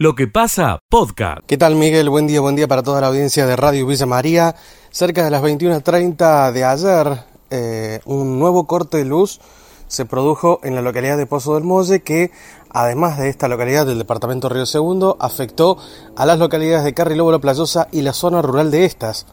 [0.00, 1.40] Lo que pasa, podcast.
[1.48, 2.08] ¿Qué tal Miguel?
[2.08, 4.54] Buen día, buen día para toda la audiencia de Radio Villa María.
[4.92, 9.40] Cerca de las 21.30 de ayer, eh, un nuevo corte de luz
[9.88, 12.30] se produjo en la localidad de Pozo del Molle que,
[12.70, 15.78] además de esta localidad del departamento Río Segundo, afectó
[16.14, 19.26] a las localidades de Carrilobo, La Playosa y la zona rural de estas.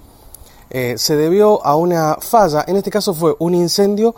[0.72, 4.16] Eh, se debió a una falla, en este caso fue un incendio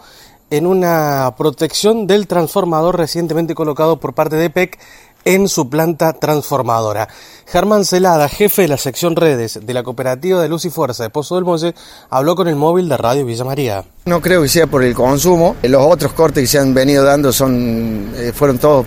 [0.50, 4.79] en una protección del transformador recientemente colocado por parte de PEC
[5.27, 7.09] en su planta transformadora.
[7.47, 11.09] Germán Celada, jefe de la sección redes de la Cooperativa de Luz y Fuerza de
[11.09, 11.75] Pozo del Molle,
[12.09, 13.83] habló con el móvil de Radio Villa María.
[14.05, 15.57] No creo que sea por el consumo.
[15.63, 18.85] Los otros cortes que se han venido dando son, eh, fueron todos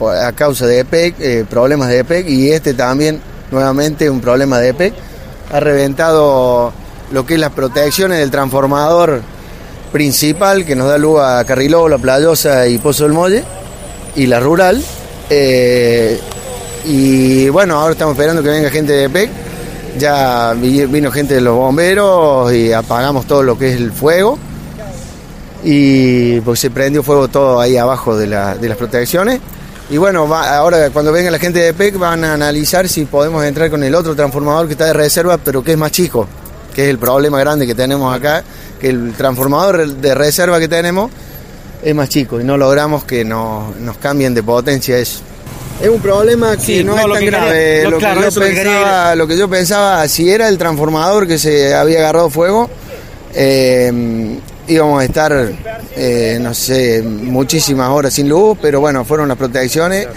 [0.00, 4.68] a causa de EPEC, eh, problemas de EPEC, y este también, nuevamente, un problema de
[4.68, 4.94] EPEC.
[5.52, 6.70] Ha reventado
[7.12, 9.22] lo que es las protecciones del transformador
[9.90, 13.42] principal que nos da luz a Carriló, La Playosa y Pozo del Molle,
[14.16, 14.84] y la rural,
[15.30, 16.20] eh,
[16.84, 19.30] y bueno, ahora estamos esperando que venga gente de PEC.
[19.98, 24.38] Ya vino gente de los bomberos y apagamos todo lo que es el fuego.
[25.64, 29.40] Y pues se prendió fuego todo ahí abajo de, las protecciones.
[29.90, 33.70] Y bueno, ahora cuando venga la gente de PEC van a analizar si podemos entrar
[33.70, 36.28] con el otro transformador que está de reserva, pero que es más chico,
[36.74, 38.44] que es el problema grande que tenemos acá,
[38.78, 41.10] que el transformador de reserva que tenemos
[41.82, 45.20] es más chico y no logramos que nos, nos cambien de potencia eso.
[45.80, 47.84] Es un problema que no, es tan grave.
[49.16, 52.68] lo, que yo pensaba, si era el transformador que se había agarrado fuego,
[53.32, 55.52] eh, íbamos a estar,
[55.94, 60.08] eh, no sé, muchísimas horas sin luz, pero bueno, fueron las protecciones.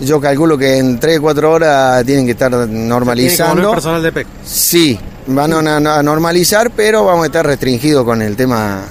[0.00, 3.68] Yo calculo que en 3 o 4 horas tienen que estar normalizando.
[3.68, 4.26] el personal de PEC?
[4.44, 8.82] Sí, van a normalizar, pero vamos a estar restringidos con el tema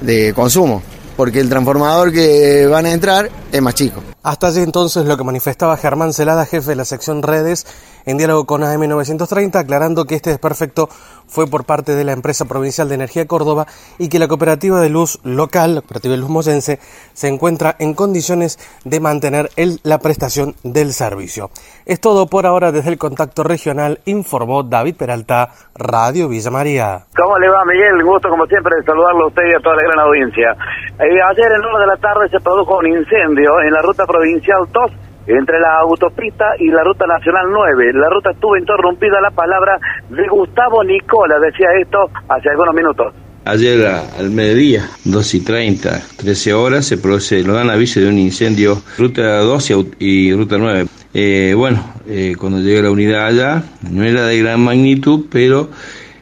[0.00, 0.82] de consumo
[1.16, 4.02] porque el transformador que van a entrar es más chico.
[4.22, 7.66] Hasta allí entonces lo que manifestaba Germán Celada, jefe de la sección redes,
[8.06, 10.88] en diálogo con AM930, aclarando que este desperfecto
[11.26, 13.66] fue por parte de la empresa provincial de energía Córdoba
[13.98, 16.78] y que la cooperativa de luz local, la cooperativa de luz moyense,
[17.12, 19.48] se encuentra en condiciones de mantener
[19.82, 21.50] la prestación del servicio.
[21.86, 27.04] Es todo por ahora desde el contacto regional, informó David Peralta, Radio Villa María.
[27.16, 28.02] ¿Cómo le va Miguel?
[28.04, 30.56] Gusto como siempre de saludarlo a usted y a toda la gran audiencia.
[30.98, 34.68] Eh, ayer en hora de la tarde se produjo un incendio en la ruta provincial
[34.70, 37.92] 2 entre la autopista y la ruta nacional 9.
[37.94, 39.78] La ruta estuvo interrumpida, la palabra
[40.10, 43.14] de Gustavo Nicola decía esto hace algunos minutos.
[43.46, 48.18] Ayer al mediodía, 2 y 30, 13 horas, se produce, lo dan aviso de un
[48.18, 50.86] incendio, ruta 12 y ruta 9.
[51.12, 55.68] Eh, bueno, eh, cuando llega la unidad allá, no era de gran magnitud, pero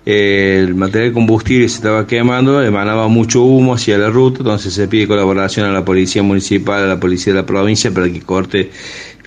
[0.05, 5.07] el material combustible se estaba quemando, emanaba mucho humo hacia la ruta, entonces se pide
[5.07, 8.71] colaboración a la policía municipal, a la policía de la provincia para que corte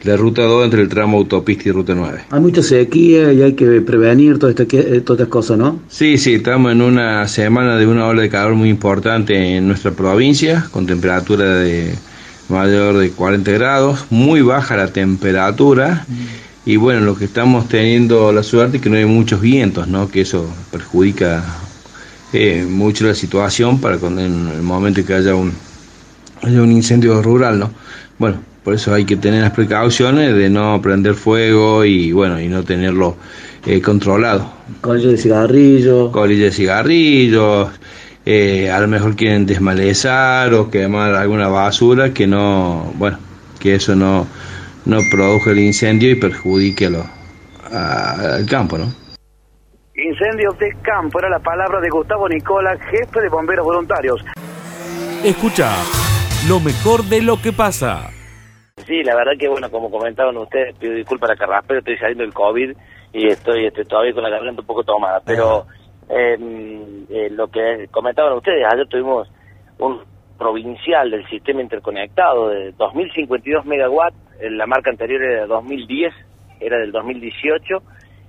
[0.03, 2.25] la ruta 2 entre el tramo autopista y ruta 9.
[2.29, 5.79] Hay mucha sequía y hay que prevenir todas estas, eh, todas estas cosas, ¿no?
[5.87, 9.91] Sí, sí, estamos en una semana de una ola de calor muy importante en nuestra
[9.91, 11.95] provincia, con temperatura de
[12.49, 16.05] mayor de 40 grados, muy baja la temperatura.
[16.07, 19.87] Mm y bueno, lo que estamos teniendo la suerte es que no hay muchos vientos,
[19.87, 20.09] ¿no?
[20.09, 21.43] Que eso perjudica
[22.33, 25.53] eh, mucho la situación para cuando en el momento que haya un,
[26.41, 27.71] haya un incendio rural, ¿no?
[28.17, 32.47] Bueno, por eso hay que tener las precauciones de no prender fuego y bueno, y
[32.47, 33.15] no tenerlo
[33.65, 34.51] eh, controlado.
[34.81, 36.11] Colillas de cigarrillo.
[36.11, 37.69] Colillas de cigarrillos.
[38.25, 43.19] Eh, a lo mejor quieren desmalezar o quemar alguna basura que no, bueno,
[43.59, 44.25] que eso no,
[44.85, 48.85] no produjo el incendio y perjudique al campo, ¿no?
[49.95, 54.23] Incendio de campo era la palabra de Gustavo Nicola, jefe de bomberos voluntarios.
[55.23, 55.71] Escucha
[56.47, 58.09] lo mejor de lo que pasa.
[58.85, 62.23] Sí, la verdad que bueno, como comentaban ustedes, pido disculpas a la carraspera, estoy saliendo
[62.23, 62.75] del COVID
[63.13, 65.65] y estoy, estoy todavía con la garganta un poco tomada, pero
[66.09, 69.27] em, eh, lo que comentaban ustedes, ayer tuvimos
[69.79, 70.01] un
[70.37, 76.13] provincial del sistema interconectado de 2052 megawatts, la marca anterior era de 2010,
[76.59, 77.81] era del 2018,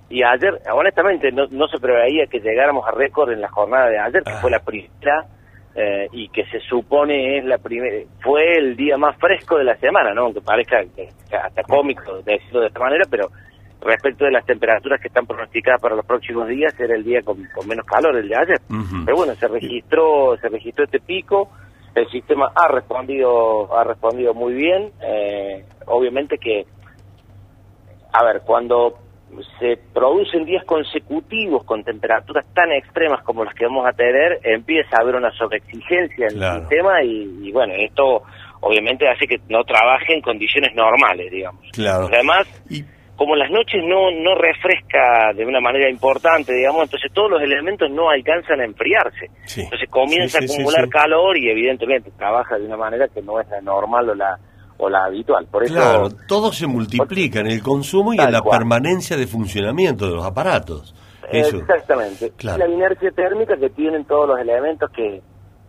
[0.08, 3.98] y ayer, honestamente, no, no se preveía que llegáramos a récord en la jornada de
[3.98, 5.26] ayer, que fue la primera,
[5.75, 9.76] eh, y que se supone es la primera, fue el día más fresco de la
[9.76, 10.22] semana, ¿no?
[10.22, 10.78] Aunque parezca
[11.42, 13.28] hasta cómico decirlo de esta manera, pero
[13.82, 17.38] respecto de las temperaturas que están pronosticadas para los próximos días, era el día con,
[17.66, 18.60] menos calor, el de ayer.
[19.04, 21.50] Pero bueno, se registró, se registró este pico,
[21.96, 24.93] el sistema ha respondido ha respondido muy bien.
[25.02, 26.66] Eh, obviamente que
[28.12, 28.98] a ver cuando
[29.58, 34.96] se producen días consecutivos con temperaturas tan extremas como las que vamos a tener empieza
[34.96, 38.22] a haber una sobreexigencia en el sistema y, bueno esto
[38.60, 41.62] obviamente hace que no trabaje en condiciones normales digamos.
[41.72, 42.08] Claro.
[42.12, 42.46] Además
[43.16, 47.90] como las noches no, no refresca de una manera importante, digamos, entonces todos los elementos
[47.90, 49.30] no alcanzan a enfriarse.
[49.44, 49.62] Sí.
[49.62, 53.40] Entonces comienza Sí, sí, a acumular calor y evidentemente trabaja de una manera que no
[53.40, 54.38] es la normal o la,
[54.78, 55.46] o la habitual.
[55.50, 58.58] Por eso, Claro, todo se multiplica en el consumo y en la cual.
[58.58, 60.94] permanencia de funcionamiento de los aparatos.
[61.32, 61.56] Eso.
[61.56, 62.30] Exactamente.
[62.36, 62.58] Claro.
[62.58, 65.20] La inercia térmica que tienen todos los elementos que,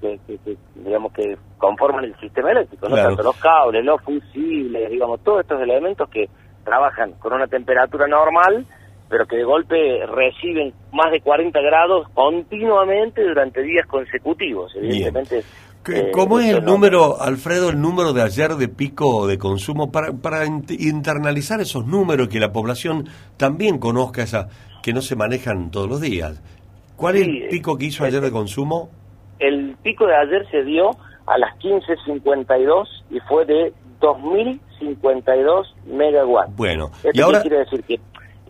[0.01, 2.95] que, que- que, digamos que conforman el sistema eléctrico, ¿no?
[2.95, 6.27] Tanto los cables, los fusibles, digamos, todos estos elementos que
[6.71, 8.65] trabajan con una temperatura normal,
[9.09, 14.73] pero que de golpe reciben más de 40 grados continuamente durante días consecutivos.
[14.75, 15.43] Evidentemente.
[15.85, 19.89] ¿Qué- eh, ¿Cómo es el número, Alfredo, el número de ayer de pico de consumo
[19.93, 24.49] para, para int- internalizar esos números que la población también conozca esa
[24.83, 26.43] que no se manejan todos los días?
[26.97, 28.89] ¿Cuál es el pico que hizo ayer de consumo?
[29.39, 30.89] El pico de ayer se dio
[31.27, 33.71] a las 15.52 y fue de
[34.79, 36.56] 2.052 megawatts.
[36.56, 37.83] Bueno, ¿Esto y ahora quiere decir?
[37.83, 38.00] Que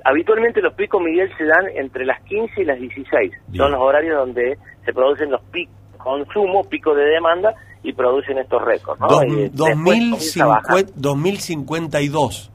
[0.03, 3.31] habitualmente los picos, Miguel, se dan entre las 15 y las 16.
[3.47, 3.63] Bien.
[3.63, 7.53] Son los horarios donde se producen los picos de consumo, pico de demanda
[7.83, 8.99] y producen estos récords.
[9.01, 9.07] ¿no?
[9.07, 10.85] dos- Y después 2050 comienza a bajar.
[10.95, 12.51] 2052.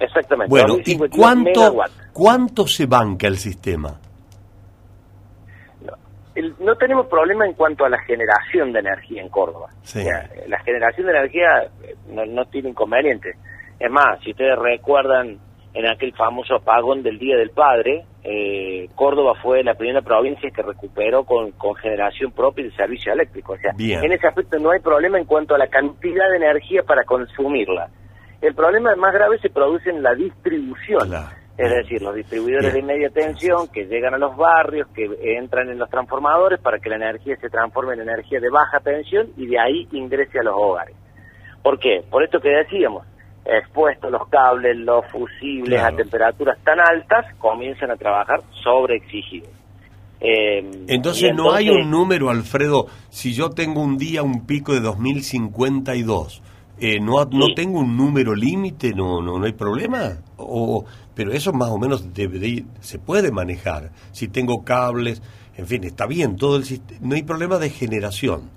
[0.00, 0.50] Exactamente.
[0.50, 1.92] Bueno, ¿y 2052 cuánto, megawatts.
[2.12, 3.94] cuánto se banca el sistema?
[6.34, 9.68] El- no tenemos problema en cuanto a la generación de energía en Córdoba.
[9.82, 10.00] Sí.
[10.00, 13.36] O sea, la generación de energía eh, no, no tiene inconvenientes.
[13.78, 15.38] Es más, si ustedes recuerdan
[15.74, 20.62] en aquel famoso apagón del Día del Padre, eh, Córdoba fue la primera provincia que
[20.62, 23.54] recuperó con, con generación propia de servicio eléctrico.
[23.54, 24.02] O sea, Bien.
[24.04, 27.88] en ese aspecto no hay problema en cuanto a la cantidad de energía para consumirla.
[28.40, 31.08] El problema más grave se produce en la distribución.
[31.08, 31.43] Claro.
[31.56, 32.86] Es decir, los distribuidores Bien.
[32.86, 35.08] de media tensión que llegan a los barrios, que
[35.38, 39.28] entran en los transformadores para que la energía se transforme en energía de baja tensión
[39.36, 40.96] y de ahí ingrese a los hogares.
[41.62, 42.02] ¿Por qué?
[42.10, 43.06] Por esto que decíamos,
[43.44, 45.94] expuestos los cables, los fusibles Claro.
[45.94, 49.48] a temperaturas tan altas, comienzan a trabajar sobreexigidos.
[50.20, 50.58] Eh,
[50.88, 54.72] Entonces, y no hay entonces- un número, Alfredo, si yo tengo un día un pico
[54.72, 56.42] de 2052,
[56.86, 57.54] eh, no, no Sí.
[57.54, 60.18] tengo un número límite, no, no, no hay problema.
[60.36, 60.84] O,
[61.14, 63.90] pero eso más o menos debe de se puede manejar.
[64.12, 65.22] Si tengo cables,
[65.56, 68.50] en fin, está bien, todo el sistema, no hay problema de generación.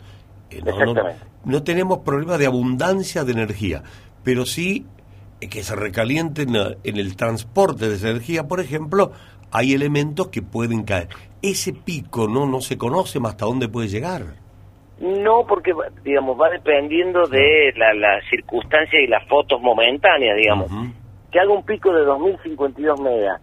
[0.49, 1.19] Eh, no, no, Exactamente.
[1.45, 3.83] no tenemos problema de abundancia de energía,
[4.23, 4.85] pero sí
[5.39, 9.11] que se recaliente en, en el transporte de esa energía, por ejemplo,
[9.51, 11.09] hay elementos que pueden caer.
[11.41, 14.35] Ese pico no, no se conoce más hasta dónde puede llegar.
[14.99, 15.73] No, porque,
[16.03, 20.71] digamos, va dependiendo de la, la circunstancia y las fotos momentáneas, digamos.
[21.31, 23.41] Que haga un pico de 2052 megas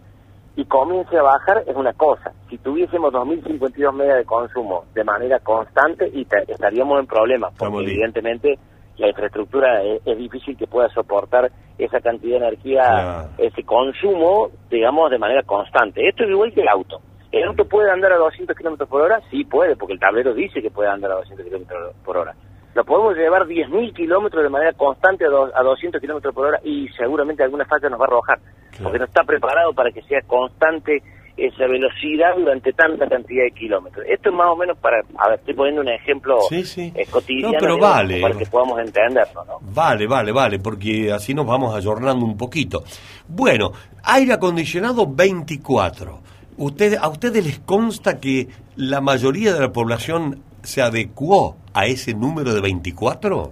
[0.57, 2.33] y comience a bajar es una cosa.
[2.49, 8.57] Si tuviésemos 2052 megas de consumo de manera constante, y estaríamos en problemas, porque evidentemente
[8.97, 15.11] la infraestructura es, es difícil que pueda soportar esa cantidad de energía, ese consumo, digamos,
[15.11, 16.07] de manera constante.
[16.07, 17.01] Esto es igual que el auto.
[17.37, 19.19] ¿El auto puede andar a 200 kilómetros por hora?
[19.29, 22.33] Sí puede, porque el tablero dice que puede andar a 200 kilómetros por hora.
[22.73, 26.59] Lo podemos llevar 10.000 kilómetros de manera constante a, do- a 200 kilómetros por hora
[26.63, 28.39] y seguramente alguna falla nos va a arrojar,
[28.71, 28.83] Claro.
[28.83, 31.01] porque no está preparado para que sea constante
[31.37, 34.05] esa velocidad durante tanta cantidad de kilómetros.
[34.09, 36.93] Esto es más o menos para, a ver, estoy poniendo un ejemplo Sí, sí.
[36.95, 38.21] eh, cotidiano No, pero digamos, vale.
[38.21, 39.57] para que podamos entenderlo, ¿no?
[39.61, 42.83] Vale, vale, vale, porque así nos vamos ayornando un poquito.
[43.27, 43.71] Bueno,
[44.03, 46.19] aire acondicionado 24.
[46.57, 52.13] Usted, ¿A ustedes les consta que la mayoría de la población se adecuó a ese
[52.13, 53.51] número de 24?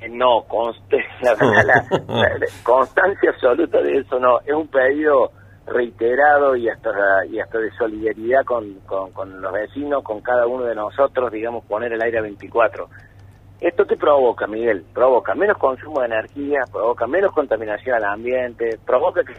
[0.00, 1.62] Eh, No, conste, la la,
[2.08, 4.40] la- constancia absoluta de eso no.
[4.40, 5.30] Es un pedido
[5.66, 6.90] reiterado y hasta
[7.28, 8.74] y hasta de solidaridad con,
[9.12, 12.88] con, los vecinos, con cada uno de nosotros, digamos, poner el aire a 24.
[13.60, 14.84] ¿Esto qué provoca, Miguel?
[14.94, 19.32] Provoca menos consumo de energía, provoca menos contaminación al ambiente, provoca que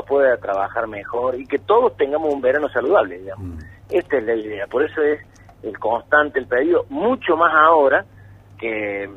[0.00, 3.46] pueda trabajar mejor y que todos tengamos un verano saludable, digamos.
[3.46, 3.58] Mm.
[3.90, 5.20] Esta es la idea, por eso es
[5.62, 8.04] el constante el pedido, mucho más ahora
[8.58, 9.08] que,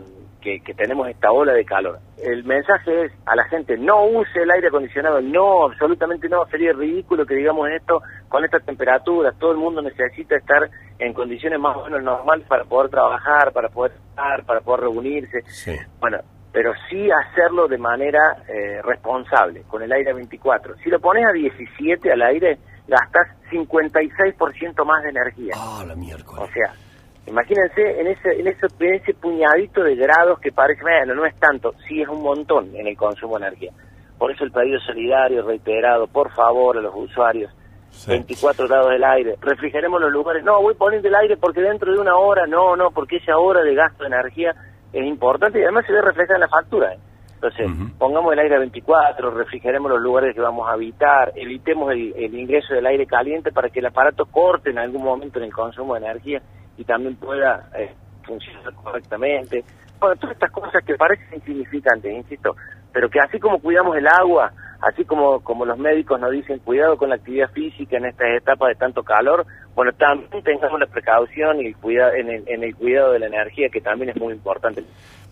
[0.42, 2.00] que, que tenemos esta ola de calor.
[2.22, 6.74] El mensaje es a la gente, no use el aire acondicionado, no, absolutamente no, sería
[6.74, 11.78] ridículo que digamos esto con estas temperaturas, todo el mundo necesita estar en condiciones más
[11.78, 15.42] o menos normales para poder trabajar, para poder estar, para poder reunirse.
[15.48, 15.76] Sí.
[16.00, 16.20] Bueno,
[16.56, 20.76] pero sí hacerlo de manera eh, responsable, con el aire a 24.
[20.78, 22.58] Si lo pones a 17 al aire,
[22.88, 25.54] gastas 56% más de energía.
[25.58, 26.50] Ah, la O miércoles.
[26.54, 26.74] sea,
[27.28, 31.36] imagínense en ese, en ese, en ese puñadito de grados que parece, bueno, no es
[31.42, 33.72] tanto, sí es un montón en el consumo de energía.
[34.18, 37.52] Por eso el pedido solidario reiterado, por favor, a los usuarios,
[37.90, 38.12] Sí.
[38.12, 42.00] 24 grados del aire, refrigeremos los lugares, no, voy poniendo el aire porque dentro de
[42.00, 44.54] una hora, no, no, porque esa hora de gasto de energía
[44.96, 46.94] es importante y además se ve reflejada en la factura.
[46.94, 47.00] ¿eh?
[47.36, 52.14] Entonces, pongamos el aire a 24, refrigeremos los lugares que vamos a habitar, evitemos el,
[52.16, 55.54] el ingreso del aire caliente para que el aparato corte en algún momento en el
[55.54, 56.42] consumo de energía
[56.78, 59.64] y también pueda eh, funcionar correctamente.
[60.00, 62.56] Bueno, todas estas cosas que parecen insignificantes, insisto,
[62.92, 66.98] pero que así como cuidamos el agua, así como, como los médicos nos dicen cuidado
[66.98, 71.62] con la actividad física en estas etapas de tanto calor, bueno, también tengamos la precaución
[71.62, 74.34] y el cuidado, en, el, en el cuidado de la energía, que también es muy
[74.34, 74.84] importante.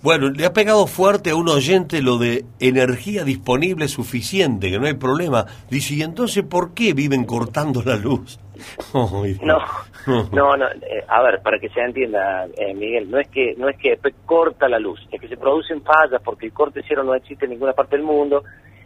[0.03, 4.85] Bueno, le ha pegado fuerte a un oyente lo de energía disponible suficiente, que no
[4.85, 5.45] hay problema.
[5.69, 8.37] Dice, ¿y entonces por qué viven cortando la luz?
[8.93, 9.59] no,
[10.05, 13.69] no, no, eh, a ver, para que se entienda, eh, Miguel, no es que no
[13.69, 17.15] es que corta la luz, es que se producen fallas porque el corte cero no
[17.15, 18.43] existe en ninguna parte del mundo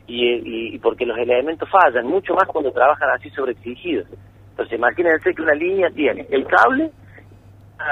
[0.07, 4.07] y, y, porque los elementos fallan, mucho más cuando trabajan así sobreexigidos.
[4.51, 6.91] Entonces, imagínense que una línea tiene el cable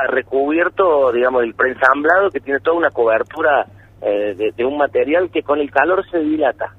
[0.10, 3.65] recubierto, digamos, el preensamblado que tiene toda una cobertura
[4.01, 6.74] eh, de, un material que con el calor se dilata.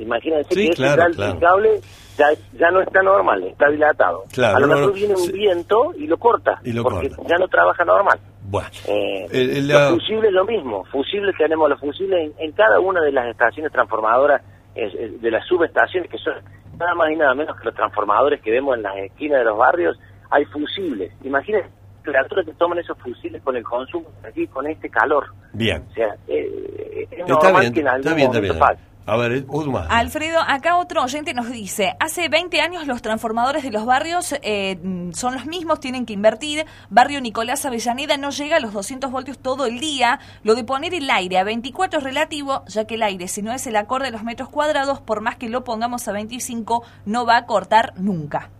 [0.00, 1.80] imagínense que ese cable
[2.20, 4.24] ya, ya no está normal, está dilatado.
[4.42, 8.18] a lo mejor viene un viento y lo corta, porque ya no trabaja normal.
[8.42, 13.28] Bueno, eh, los fusibles lo mismo, fusibles tenemos los fusibles en, cada una de las
[13.28, 14.42] estaciones transformadoras,
[14.74, 16.34] de las subestaciones, que son
[16.78, 19.58] nada más y nada menos que los transformadores que vemos en las esquinas de los
[19.58, 19.98] barrios,
[20.30, 21.12] hay fusibles.
[21.24, 21.70] Imagínense
[22.02, 25.26] criaturas que toman esos fusiles con el consumo aquí, con este calor.
[25.52, 25.84] Bien.
[25.90, 29.44] O sea, eh, es normal que en algún está bien, A ver,
[29.88, 34.78] Alfredo, acá otro oyente nos dice, hace 20 años los transformadores de los barrios eh,
[35.12, 36.64] son los mismos, tienen que invertir.
[36.90, 40.20] Barrio Nicolás Avellaneda no llega a los 200 voltios todo el día.
[40.44, 43.52] Lo de poner el aire a 24 es relativo, ya que el aire, si no
[43.52, 47.26] es el acorde de los metros cuadrados, por más que lo pongamos a 25, no
[47.26, 48.50] va a cortar nunca.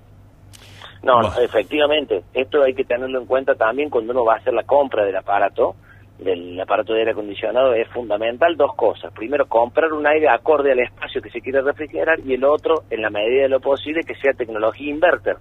[1.03, 4.65] No, efectivamente, esto hay que tenerlo en cuenta también cuando uno va a hacer la
[4.65, 5.75] compra del aparato,
[6.23, 9.13] del aparato de aire acondicionado, es fundamental dos cosas.
[9.13, 13.03] Primero, comprar un aire acorde al espacio que se quiere refrigerar y el otro, en
[13.03, 15.37] la medida de lo posible, que sea tecnología inverter,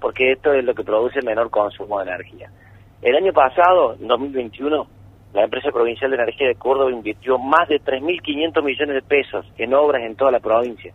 [0.00, 2.50] porque esto es lo que produce menor consumo de energía.
[3.02, 4.86] El año pasado, en 2021,
[5.32, 9.74] la empresa provincial de energía de Córdoba invirtió más de 3.500 millones de pesos en
[9.74, 10.92] obras en toda la provincia.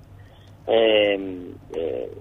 [0.67, 2.11] Eh, eh,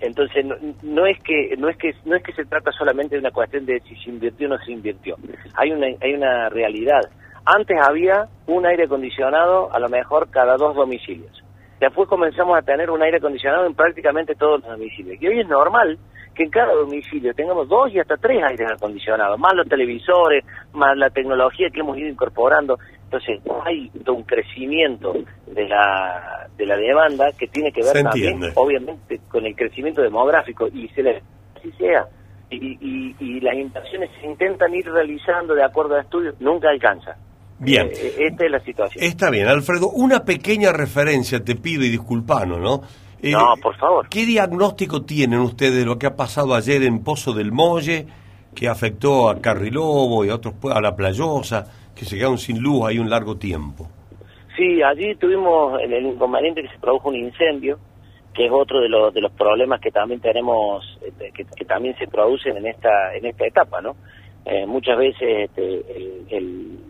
[0.00, 0.44] entonces
[0.82, 3.64] no, es que no es que no es que se trata solamente de una cuestión
[3.64, 5.16] de si se invirtió o no se invirtió.
[5.54, 7.00] Hay una hay una realidad.
[7.44, 11.42] Antes había un aire acondicionado a lo mejor cada dos domicilios.
[11.80, 15.20] Después comenzamos a tener un aire acondicionado en prácticamente todos los domicilios.
[15.20, 15.98] Y hoy es normal
[16.34, 20.96] que en cada domicilio tengamos dos y hasta tres aires acondicionados, más los televisores, más
[20.96, 22.78] la tecnología que hemos ido incorporando.
[23.06, 25.14] Entonces, hay un crecimiento
[25.46, 30.66] de la, de la demanda que tiene que ver también, obviamente, con el crecimiento demográfico
[30.66, 31.22] y se le
[31.56, 32.06] así sea.
[32.50, 37.16] Y, y, las inversiones se intentan ir realizando de acuerdo a estudios, nunca alcanza.
[37.58, 37.88] Bien.
[37.92, 39.04] Eh, esta es la situación.
[39.04, 39.88] Está bien, Alfredo.
[39.88, 42.82] Una pequeña referencia, te pido y disculpanos, ¿no?
[43.22, 44.08] Eh, no, por favor.
[44.08, 48.06] ¿Qué diagnóstico tienen ustedes de lo que ha pasado ayer en Pozo del Molle,
[48.54, 51.66] que afectó a Carrilobo y a otros a la Playosa?
[51.96, 53.88] Que se quedaron sin luz ahí un largo tiempo.
[54.56, 57.78] Sí, allí tuvimos el, inconveniente que se produjo un incendio,
[58.32, 62.06] que es otro de los, de los problemas que también tenemos, este, que, también se
[62.06, 63.96] producen en esta, en esta etapa, ¿no?
[64.44, 66.40] Eh, muchas veces este,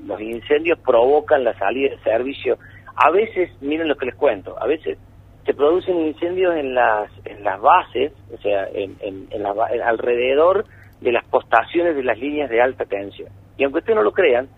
[0.04, 2.58] los incendios provocan la salida de servicio.
[2.96, 4.98] A veces, miren lo que les cuento, a veces
[5.44, 10.66] se producen incendios en las, en las bases, o sea, en, en, alrededor
[11.00, 13.28] de las postaciones de las líneas de alta tensión.
[13.56, 14.48] Y aunque ustedes no lo crean,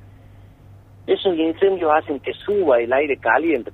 [1.08, 3.72] esos incendios hacen que suba el aire caliente,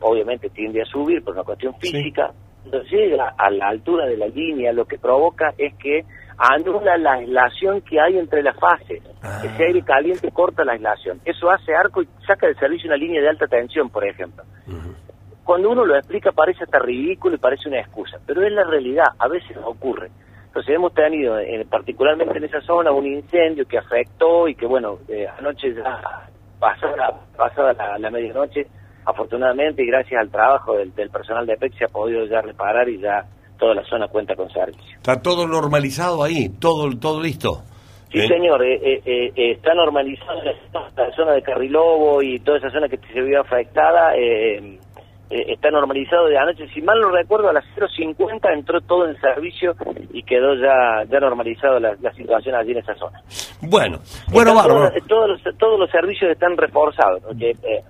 [0.00, 2.32] obviamente tiende a subir por una cuestión física,
[2.62, 6.04] cuando llega a la altura de la línea, lo que provoca es que
[6.36, 9.00] anula la aislación que hay entre las fases.
[9.22, 9.42] Ah.
[9.44, 11.20] Ese aire caliente corta la aislación.
[11.24, 14.42] Eso hace arco y saca del servicio una línea de alta tensión, por ejemplo.
[15.44, 19.06] Cuando uno lo explica parece hasta ridículo y parece una excusa, pero es la realidad,
[19.16, 20.10] a veces ocurre.
[20.46, 21.36] Entonces hemos tenido,
[21.70, 27.20] particularmente en esa zona, un incendio que afectó y que, bueno, eh, anoche ya pasada,
[27.36, 28.66] pasada la, medianoche,
[29.04, 33.00] afortunadamente y gracias al trabajo del, personal de PEC se ha podido ya reparar y
[33.00, 33.24] ya
[33.58, 34.96] toda la zona cuenta con servicio.
[34.96, 36.48] ¿Está todo normalizado ahí?
[36.60, 37.62] ¿Todo, todo listo?
[38.12, 38.28] Sí, ¿Eh?
[38.28, 43.20] señor, eh, eh, está normalizado la, zona de Carrilobo y toda esa zona que se
[43.20, 44.12] vio afectada.
[45.30, 46.68] Está normalizado de anoche.
[46.68, 49.74] Si mal no recuerdo, a las 0.50 entró todo en servicio
[50.12, 53.20] y quedó ya ya normalizado la, situación allí en esa zona.
[53.62, 53.98] Bueno,
[54.30, 54.54] bueno,
[55.08, 57.82] todos, los, todos los servicios están reforzados, que, eh,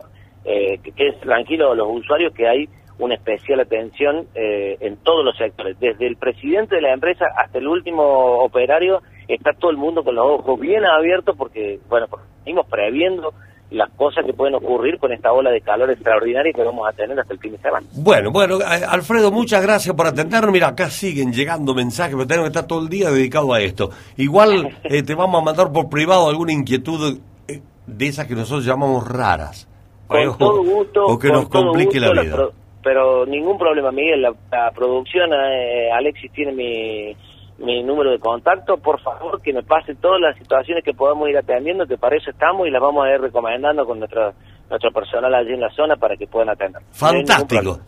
[0.44, 5.36] eh, que, es tranquilo los usuarios que hay una especial atención eh, en todos los
[5.36, 8.02] sectores, desde el presidente de la empresa hasta el último
[8.42, 12.06] operario, está todo el mundo con los ojos bien abiertos porque, bueno,
[12.44, 13.34] venimos previendo
[13.70, 17.18] las cosas que pueden ocurrir con esta ola de calor extraordinaria que vamos a tener
[17.18, 17.86] hasta el fin de semana.
[17.94, 20.52] Bueno, bueno, eh, Alfredo, muchas gracias por atendernos.
[20.52, 23.90] Mira, acá siguen llegando mensajes, pero tenemos que estar todo el día dedicado a esto.
[24.16, 27.18] Igual eh, te vamos a mandar por privado alguna inquietud
[27.48, 29.68] eh, de esas que nosotros llamamos raras.
[30.06, 31.04] Con O- todo gusto.
[31.04, 32.36] O que nos complique gusto, la vida.
[32.84, 34.22] pero ningún problema, Miguel.
[34.22, 37.16] La, la producción, eh, Alexis tiene mi,
[37.58, 38.76] mi número de contacto.
[38.76, 42.30] Por favor, que me pase todas las situaciones que podamos ir atendiendo, que para eso
[42.30, 44.32] estamos y las vamos a ir recomendando con nuestra,
[44.68, 46.82] nuestro personal allí en la zona para que puedan atender.
[46.82, 47.62] No Fantástico.
[47.62, 47.84] problema.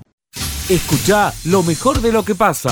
[0.69, 2.69] Escucha lo mejor de lo que pasa.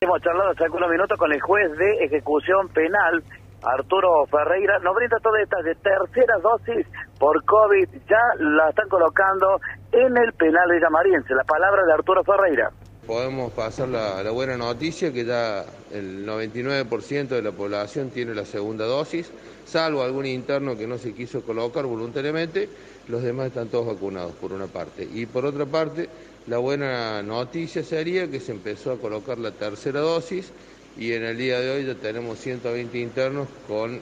[0.00, 3.22] Hemos charlado hace algunos minutos con el juez de ejecución penal,
[3.62, 4.78] Arturo Ferreira.
[4.80, 6.86] Nos brinda todas estas de terceras dosis
[7.18, 7.88] por COVID.
[8.08, 9.58] Ya la están colocando
[9.92, 11.34] en el penal de Llamariense.
[11.34, 12.70] La palabra de Arturo Ferreira.
[13.06, 18.44] Podemos pasar la, la buena noticia que ya el 99% de la población tiene la
[18.44, 19.30] segunda dosis,
[19.64, 22.68] salvo algún interno que no se quiso colocar voluntariamente,
[23.08, 25.08] los demás están todos vacunados por una parte.
[25.14, 26.08] Y por otra parte,
[26.48, 30.50] la buena noticia sería que se empezó a colocar la tercera dosis
[30.98, 34.00] y en el día de hoy ya tenemos 120 internos con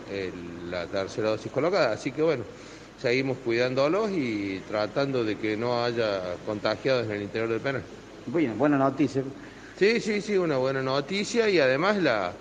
[0.70, 1.92] la tercera dosis colocada.
[1.92, 2.44] Así que bueno,
[3.00, 7.82] seguimos cuidándolos y tratando de que no haya contagiados en el interior del penal.
[8.26, 9.24] Bueno, buena noticia.
[9.76, 12.40] Sí, sí, sí, una buena noticia y además la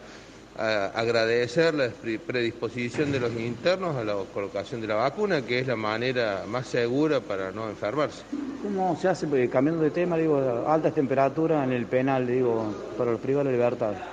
[0.55, 5.59] a- agradecer la pre- predisposición de los internos a la colocación de la vacuna, que
[5.59, 8.25] es la manera más segura para no enfermarse.
[8.57, 9.27] ¿Cómo se hace?
[9.27, 10.37] Porque cambiando de tema, digo,
[10.67, 14.03] altas temperaturas en el penal, digo, para los privados de libertad.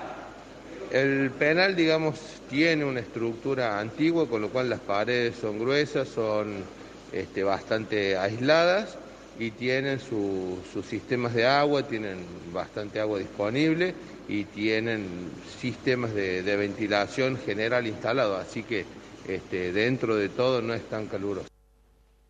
[0.89, 6.71] El penal, digamos, tiene una estructura antigua, con lo cual las paredes son gruesas, son
[7.11, 8.99] este, bastante aisladas
[9.39, 13.95] y tienen su- sus sistemas de agua, tienen bastante agua disponible
[14.29, 18.85] y tienen sistemas de, de ventilación general instalados, así que
[19.29, 21.49] este, dentro de todo no es tan caluroso.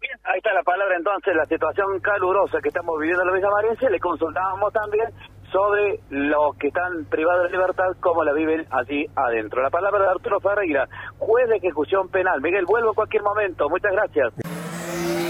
[0.01, 3.51] Bien, ahí está la palabra entonces, la situación calurosa que estamos viviendo en la Villa
[3.51, 3.91] Mariense.
[3.91, 5.09] Le consultábamos también
[5.53, 9.63] sobre los que están privados de libertad, cómo la viven allí adentro.
[9.63, 12.41] La palabra de Arturo Ferreira, juez de ejecución penal.
[12.41, 13.69] Miguel, vuelvo en cualquier momento.
[13.69, 14.33] Muchas gracias.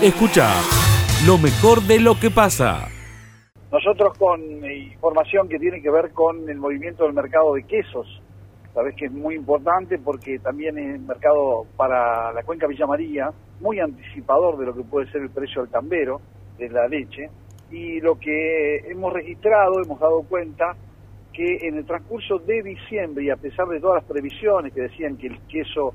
[0.02, 0.46] Escucha
[1.26, 2.88] lo mejor de lo que pasa.
[3.70, 8.22] Nosotros con eh, información que tiene que ver con el movimiento del mercado de quesos,
[8.72, 13.30] sabes que es muy importante porque también es un mercado para la cuenca Villa María,
[13.60, 16.22] muy anticipador de lo que puede ser el precio del tambero,
[16.56, 17.28] de la leche,
[17.70, 20.74] y lo que hemos registrado, hemos dado cuenta
[21.34, 25.18] que en el transcurso de diciembre, y a pesar de todas las previsiones que decían
[25.18, 25.92] que el queso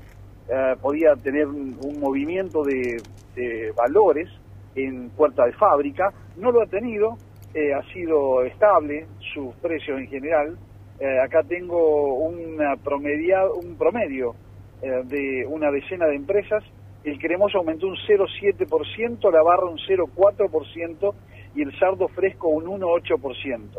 [0.48, 4.30] eh, podía tener un, movimiento de valores
[4.76, 7.18] en puerta de fábrica, no lo ha tenido,
[7.54, 10.58] eh, ha sido estable sus precios en general.
[10.98, 14.36] Eh, acá tengo una promedia- un promedio
[14.82, 16.62] eh, de una decena de empresas.
[17.02, 21.14] El cremoso aumentó un 0,7%, la barra un 0,4%
[21.54, 23.70] y el sardo fresco un 1,8%.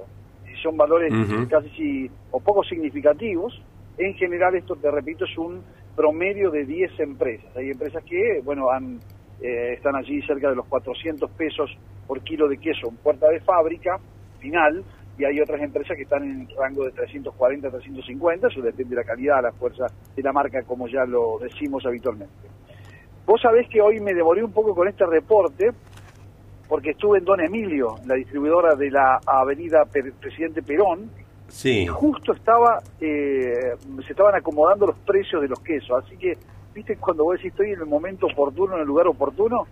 [0.51, 1.47] Y Son valores Ujú.
[1.47, 3.53] casi si- o poco significativos.
[3.97, 5.63] En general, esto te repito, es un
[5.95, 7.55] promedio de 10 empresas.
[7.55, 9.01] Hay empresas que, bueno, han,
[9.41, 11.69] eh, están allí cerca de los 400 pesos
[12.07, 13.99] por kilo de queso en puerta de fábrica
[14.39, 14.83] final
[15.17, 19.01] y hay otras empresas que están en el rango de 340 350, eso depende de
[19.01, 22.33] la calidad, la fuerza de la marca, como ya lo decimos habitualmente.
[23.25, 25.71] Vos sabés que hoy me demoré un poco con este reporte
[26.69, 31.09] porque estuve en Don Emilio, la distribuidora de la avenida Per- Presidente Perón,
[31.47, 31.83] Sí.
[31.83, 36.33] y justo estaba eh, se estaban acomodando los precios de los quesos así que
[36.77, 39.65] viste cuando vos decís estoy en el momento oportuno en el lugar oportuno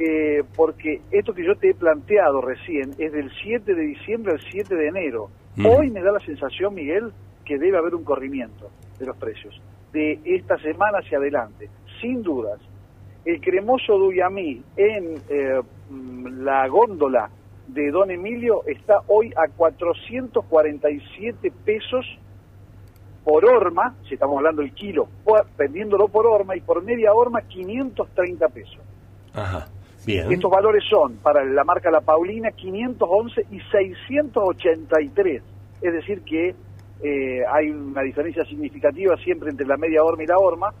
[0.00, 4.40] Eh, porque esto que yo te he planteado recién es del 7 de diciembre al
[4.40, 5.66] 7 de enero Mm.
[5.66, 7.10] hoy me da la sensación Miguel
[7.44, 9.60] que debe haber un corrimiento de los precios
[9.92, 11.68] de esta semana hacia adelante
[12.00, 12.60] sin dudas
[13.24, 17.28] el cremoso Duyamí en eh, mm, la góndola
[17.66, 22.06] de Don Emilio está hoy a 447 pesos
[23.24, 25.08] por horma, si estamos hablando del kilo,
[25.56, 28.78] vendiéndolo por horma y por media horma 530 pesos.
[29.34, 29.68] Ajá.
[30.06, 30.32] Bien.
[30.32, 35.42] Estos valores son para la marca La Paulina 511 y 683.
[35.82, 36.54] Es decir que
[37.02, 40.72] eh, hay una diferencia significativa siempre entre la media horma y la horma.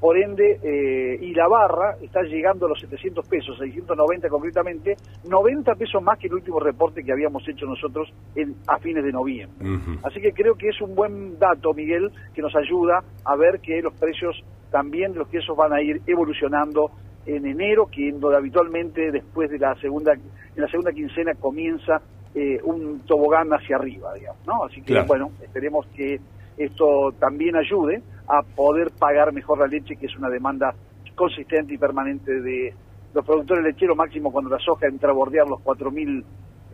[0.00, 4.96] Por ende, eh, y la barra está llegando a los 700 pesos, 690 concretamente,
[5.28, 9.12] 90 pesos más que el último reporte que habíamos hecho nosotros en, a fines de
[9.12, 9.66] noviembre.
[10.02, 13.80] Así que creo que es un buen dato, Miguel, que nos ayuda a ver que
[13.80, 16.90] los precios también los quesos van a ir evolucionando
[17.24, 20.20] en enero, que donde habitualmente después de la segunda, en
[20.62, 22.00] la segunda quincena comienza
[22.34, 24.64] eh, un tobogán hacia arriba, digamos, ¿no?
[24.64, 25.06] Así que Claro.
[25.06, 26.20] bueno, esperemos que
[26.58, 30.74] esto también ayude a poder pagar mejor la leche, que es una demanda
[31.14, 32.74] consistente y permanente de
[33.14, 36.24] los productores lecheros, máximo cuando la soja entra a bordear los 4.000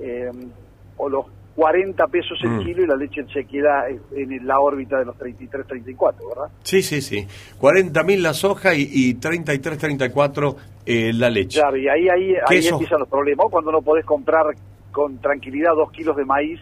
[0.01, 0.31] eh,
[0.97, 2.65] o los 40 pesos el Mm.
[2.65, 6.51] kilo y la leche se queda en la órbita de los 33, 34, ¿verdad?
[6.63, 7.27] Sí, sí, sí.
[7.61, 11.61] 40.000 la soja y, y 33, 34 eh, la leche.
[11.61, 13.47] Claro, y ahí, ahí, ahí empiezan los problemas.
[13.51, 14.47] Cuando no podés comprar
[14.91, 16.59] con tranquilidad dos kilos de maíz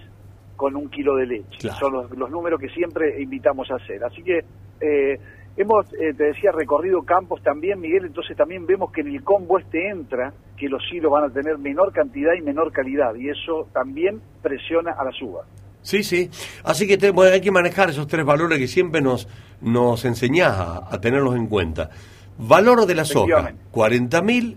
[0.61, 1.59] con un kilo de leche.
[1.59, 1.79] Claro.
[1.79, 4.05] Son los, los números que siempre invitamos a hacer.
[4.05, 4.40] Así que
[4.83, 5.18] eh,
[5.57, 9.59] hemos, eh, te decía, recorrido campos también, Miguel, entonces también vemos que en el combo
[9.59, 13.68] este entra que los hilos van a tener menor cantidad y menor calidad, y eso
[13.73, 15.46] también presiona a las uvas.
[15.81, 16.29] Sí, sí.
[16.62, 19.27] Así que te- bueno, hay que manejar esos tres valores que siempre nos,
[19.62, 21.88] nos enseñás a, a tenerlos en cuenta.
[22.37, 23.62] Valor de la soja, Efectivamente.
[23.73, 24.57] 40.000.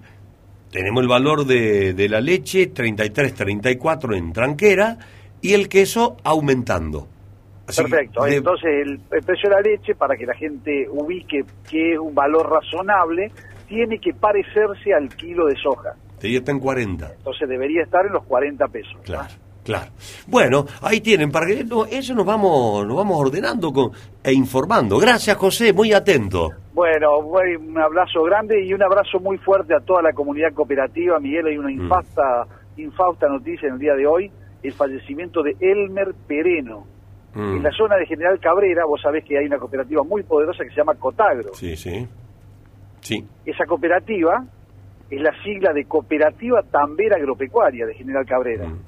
[0.70, 4.98] Tenemos el valor de, de la leche, 33, 34 en tranquera.
[5.44, 7.08] Y el queso aumentando.
[7.68, 8.24] Así Perfecto.
[8.24, 12.00] de- Entonces, el, el precio de la leche, para que la gente ubique que es
[12.00, 13.32] un valor razonable,
[13.68, 15.94] tiene que parecerse al kilo de soja.
[16.22, 17.12] ya está en 40.
[17.18, 18.96] Entonces, debería estar en los 40 pesos.
[19.04, 19.28] Claro,
[19.64, 19.92] claro.
[20.28, 23.92] Bueno, ahí tienen, para que no, eso nos vamos, nos vamos ordenando con,
[24.24, 24.98] e informando.
[24.98, 26.50] Gracias, José, muy atento.
[26.74, 31.20] Bueno, un abrazo grande y un abrazo muy fuerte a toda la comunidad cooperativa.
[31.20, 31.82] Miguel, hay una Mm.
[31.84, 34.32] infausta, infausta noticia en el día de hoy,
[34.64, 36.86] el fallecimiento de Elmer Pereno.
[37.36, 37.58] Mm.
[37.58, 40.70] En la zona de General Cabrera, vos sabés que hay una cooperativa muy poderosa que
[40.70, 41.54] se llama Cotagro.
[41.54, 42.08] Sí, sí.
[43.02, 43.28] Sí.
[43.46, 44.46] Esa cooperativa
[45.10, 48.68] es la sigla de Cooperativa Tambera Agropecuaria de General Cabrera.
[48.68, 48.80] Mm.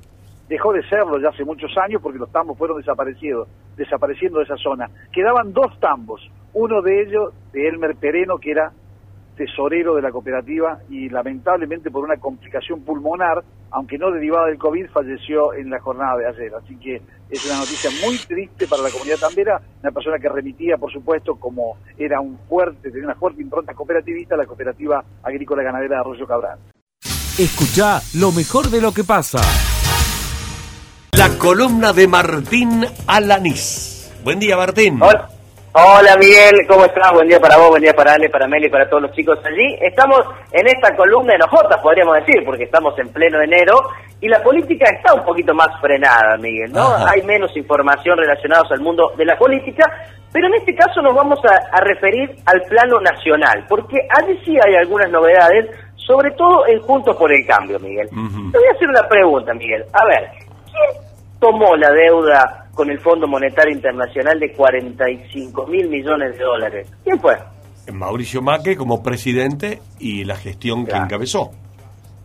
[0.48, 4.58] Dejó de serlo ya hace muchos años porque los tambos fueron desaparecidos, desapareciendo de esa
[4.58, 4.90] zona.
[5.12, 6.22] Quedaban dos tambos,
[6.54, 8.72] uno de ellos de Elmer Pereno, que era
[9.36, 14.88] tesorero de la cooperativa y lamentablemente por una complicación pulmonar, aunque no derivada del COVID,
[14.90, 16.54] falleció en la jornada de ayer.
[16.56, 20.78] Así que es una noticia muy triste para la comunidad tambera, una persona que remitía,
[20.78, 25.96] por supuesto, como era un fuerte, tenía una fuerte impronta cooperativista, la cooperativa agrícola ganadera
[25.96, 26.60] de Arroyo Cabral.
[27.38, 29.40] Escucha lo mejor de lo que pasa.
[31.18, 34.14] La columna de Martín Alanís.
[34.24, 35.02] Buen día, Martín.
[35.02, 35.35] Hola.
[35.78, 37.12] Hola Miguel, ¿cómo estás?
[37.12, 39.76] Buen día para vos, buen día para Ale, para Meli, para todos los chicos allí.
[39.82, 40.22] Estamos
[40.54, 43.82] en esta columna de enojotas, podríamos decir, porque estamos en pleno enero
[44.22, 46.80] y la política está un poquito más frenada, Miguel, ¿no?
[46.80, 47.12] Ajá.
[47.12, 49.84] Hay menos información relacionada al mundo de la política,
[50.32, 54.58] pero en este caso nos vamos a, a referir al plano nacional, porque allí sí
[54.66, 58.08] hay algunas novedades, sobre todo en Juntos por el Cambio, Miguel.
[58.08, 59.84] Te voy a hacer una pregunta, Miguel.
[59.92, 60.30] A ver,
[60.72, 61.04] ¿quién
[61.42, 66.92] tomó la deuda con el Fondo Monetario Internacional de 45 mil millones de dólares?
[67.04, 67.36] ¿Quién fue?
[67.92, 71.52] Mauricio Macri como presidente y la gestión que encabezó.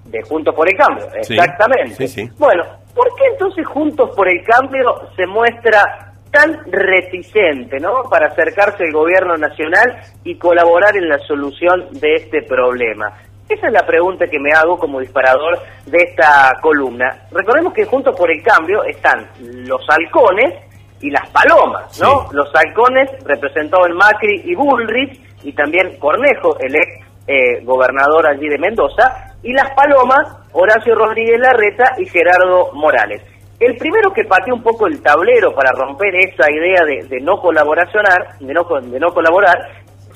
[0.06, 1.94] De Juntos por el Cambio, exactamente.
[1.94, 2.30] sí, sí.
[2.38, 4.82] Bueno, ¿por qué entonces Juntos por el Cambio
[5.14, 8.02] se muestra tan reticente, ¿no?
[8.08, 13.12] Para acercarse al gobierno nacional y colaborar en la solución de este problema.
[13.50, 17.26] Esa es la pregunta que me hago como disparador de esta columna.
[17.32, 19.28] Recordemos que Juntos por el Cambio están
[19.66, 20.54] los halcones
[21.00, 22.28] y las palomas, ¿no?
[22.30, 28.48] Los halcones representados en Macri y Bullrich y también Cornejo, el ex eh, gobernador allí
[28.48, 33.20] de Mendoza, y las palomas, Horacio Rodríguez Larreta y Gerardo Morales.
[33.58, 37.40] El primero que pateó un poco el tablero para romper esa idea de, de no
[37.40, 39.58] colaboracionar, de no, de no colaborar,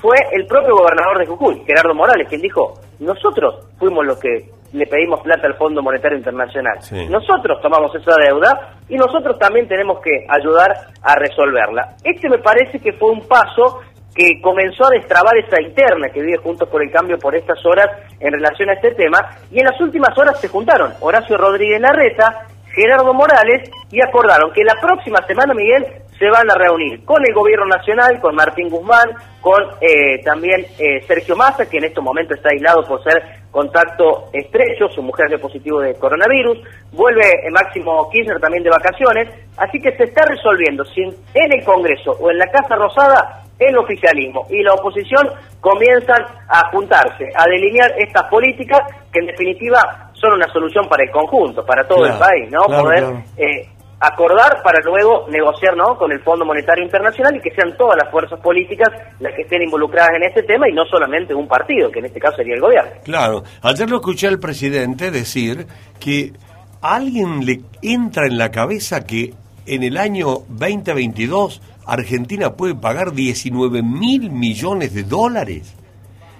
[0.05, 4.85] fue el propio gobernador de Jujuy, Gerardo Morales, quien dijo, nosotros fuimos los que le
[4.85, 6.79] pedimos plata al Fondo Monetario Internacional.
[6.79, 7.07] Sí.
[7.09, 10.69] Nosotros tomamos esa deuda y nosotros también tenemos que ayudar
[11.01, 11.95] a resolverla.
[12.03, 13.79] Este me parece que fue un paso
[14.13, 17.87] que comenzó a destrabar esa interna que vive Juntos por el Cambio por estas horas
[18.19, 19.17] en relación a este tema
[19.49, 24.63] y en las últimas horas se juntaron Horacio Rodríguez Larreta, Gerardo Morales y acordaron que
[24.63, 25.85] la próxima semana, Miguel,
[26.19, 29.09] se van a reunir con el gobierno nacional, con Martín Guzmán,
[29.41, 34.29] con eh, también eh, Sergio Massa, que en estos momentos está aislado por ser contacto
[34.33, 36.59] estrecho, su mujer dio positivo de coronavirus,
[36.91, 41.63] vuelve eh, Máximo Kirchner también de vacaciones, así que se está resolviendo si en el
[41.63, 45.29] Congreso o en la Casa Rosada el oficialismo y la oposición
[45.61, 51.11] comienzan a juntarse, a delinear estas políticas que en definitiva son una solución para el
[51.11, 52.63] conjunto, para todo el país, ¿no?
[52.63, 53.23] claro, Poder claro.
[53.37, 55.97] eh, acordar para luego negociar, ¿no?
[55.97, 59.61] Con el Fondo Monetario Internacional y que sean todas las fuerzas políticas las que estén
[59.63, 62.61] involucradas en este tema y no solamente un partido, que en este caso sería el
[62.61, 62.91] gobierno.
[63.03, 65.65] Claro, ayer lo escuché al presidente decir
[65.99, 66.33] que
[66.81, 69.33] a alguien le entra en la cabeza que
[69.65, 75.75] en el año 2022 Argentina puede pagar 19 mil millones de dólares.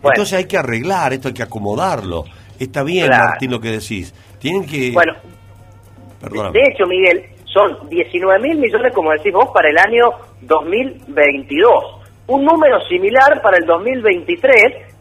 [0.04, 2.26] Entonces hay que arreglar, esto hay que acomodarlo.
[2.60, 3.26] Está bien, Claro.
[3.30, 4.14] Martín, lo que decís.
[4.40, 4.92] Tienen que...
[4.92, 5.14] Bueno,
[6.22, 6.60] Perdóname.
[6.60, 10.10] De hecho, Miguel, son 19 mil millones, como decís vos, para el año
[10.42, 11.84] 2022.
[12.28, 14.56] Un número similar para el 2023,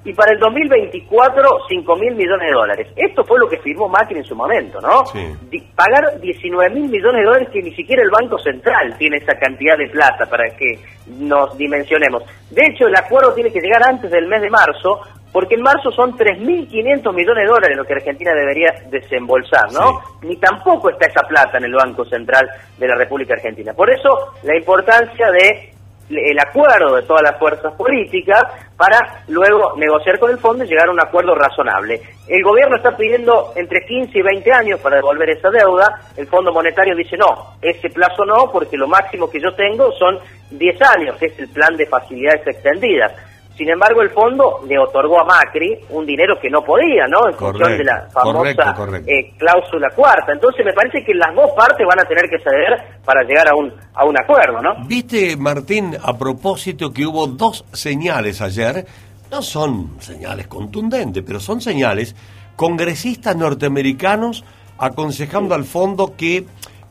[0.07, 2.89] y para el 2024 5 mil millones de dólares.
[2.95, 5.05] Esto fue lo que firmó Macri en su momento, ¿no?
[5.51, 9.33] Di- pagar 19 mil millones de dólares que ni siquiera el Banco Central tiene esa
[9.39, 12.23] cantidad de plata para que nos dimensionemos.
[12.51, 15.01] De hecho, el acuerdo tiene que llegar antes del mes de marzo,
[15.35, 20.01] porque en marzo son 3.500 millones de dólares lo que Argentina debería desembolsar, ¿no?
[20.23, 23.73] Ni tampoco está esa plata en el Banco Central de la República Argentina.
[23.75, 24.09] Por eso,
[24.45, 25.75] la importancia de
[26.09, 28.45] el acuerdo de todas las fuerzas políticas
[28.77, 32.01] para luego negociar con el fondo y llegar a un acuerdo razonable.
[32.29, 36.53] El gobierno está pidiendo entre 15 y 20 años para devolver esa deuda, el Fondo
[36.53, 40.17] Monetario dice no, ese plazo no, porque lo máximo que yo tengo son
[40.51, 43.34] 10 años, que es el plan de facilidades extendidas.
[43.57, 47.29] Sin embargo, el fondo le otorgó a Macri un dinero que no podía, ¿no?
[47.29, 49.11] En función Correcto, de la famosa correcto, correcto.
[49.11, 50.33] eh, cláusula cuarta.
[50.33, 53.55] Entonces, me parece que las dos partes van a tener que ceder para llegar a
[53.55, 54.75] un, a un acuerdo, ¿no?
[54.87, 58.87] Viste, Martín, a propósito que hubo dos señales ayer,
[59.31, 62.17] no son señales contundentes, pero son señales,
[62.57, 64.45] congresistas norteamericanos
[64.79, 66.45] aconsejando al fondo que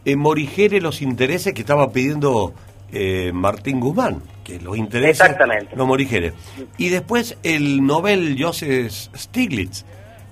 [0.06, 2.54] eh, morigere los intereses que estaba pidiendo
[2.94, 5.76] eh, Martín Guzmán, que los intereses Exactamente.
[5.76, 6.34] lo morigere.
[6.78, 9.84] Y después el Nobel Joseph Stiglitz,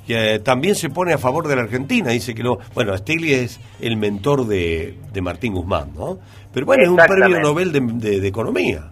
[0.07, 3.33] que eh, también se pone a favor de la Argentina, dice que no, bueno, Stiglitz
[3.37, 6.19] es el mentor de, de Martín Guzmán, ¿no?
[6.53, 7.39] Pero bueno, es un premio.
[7.39, 8.89] Nobel de, de- de Economía.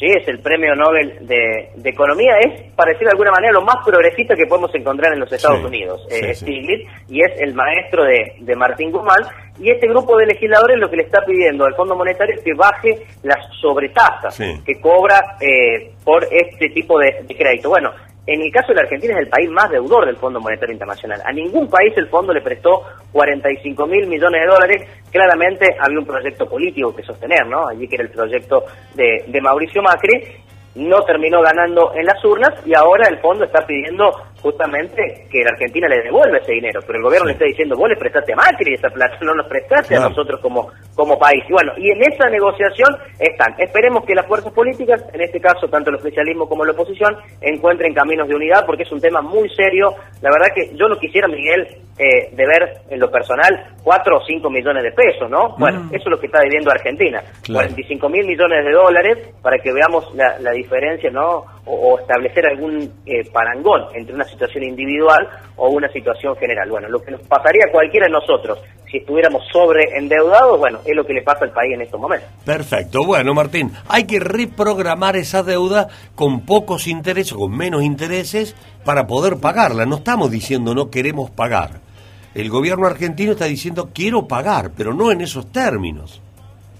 [0.00, 3.60] Sí, es el premio Nobel de, de Economía, es, para decir de alguna manera, lo
[3.60, 6.44] más progresista que podemos encontrar en los Estados Sí, Unidos, sí, eh, sí.
[6.46, 9.20] Stiglitz, y es el maestro de, de Martín Guzmán,
[9.58, 12.54] y este grupo de legisladores lo que le está pidiendo al Fondo Monetario es que
[12.54, 17.68] baje las sobretasas que cobra eh, por este tipo de, de crédito.
[17.68, 17.90] Bueno,
[18.26, 21.20] en el caso de la Argentina es el país más deudor del Fondo Monetario Internacional.
[21.24, 24.88] A ningún país el fondo le prestó 45 mil millones de dólares.
[25.10, 27.66] Claramente había un proyecto político que sostener, ¿no?
[27.66, 30.22] Allí que era el proyecto de, de Mauricio Macri.
[30.76, 35.50] No terminó ganando en las urnas y ahora el fondo está pidiendo justamente que la
[35.50, 36.80] Argentina le devuelva ese dinero.
[36.86, 39.46] Pero el gobierno le está diciendo, vos le prestaste a Macri esa plata, no nos
[39.46, 41.44] prestaste a nosotros como, como país.
[41.48, 43.54] Y bueno, y en esa negociación están.
[43.58, 47.94] Esperemos que las fuerzas políticas, en este caso tanto el oficialismo como la oposición, encuentren
[47.94, 49.94] caminos de unidad porque es un tema muy serio.
[50.22, 51.66] La verdad que yo no quisiera, Miguel,
[51.98, 55.54] eh, de ver en lo personal 4 o 5 millones de pesos, ¿no?
[55.58, 57.22] Bueno, eso es lo que está viviendo Argentina.
[57.42, 57.68] Claro.
[57.68, 61.44] 45 mil millones de dólares para que veamos la, la diferencia, ¿no?
[61.66, 66.70] O, o establecer algún eh, parangón entre una situación individual o una situación general.
[66.70, 68.58] Bueno, lo que nos pasaría a cualquiera de nosotros
[68.90, 72.28] si estuviéramos sobreendeudados, bueno, es lo que le pasa al país en estos momentos.
[72.44, 73.04] Perfecto.
[73.04, 79.36] Bueno, Martín, hay que reprogramar esa deuda con pocos intereses, con menos intereses, para poder
[79.38, 79.86] pagarla.
[79.86, 81.80] No estamos diciendo no queremos pagar.
[82.34, 86.20] El gobierno argentino está diciendo quiero pagar, pero no en esos términos.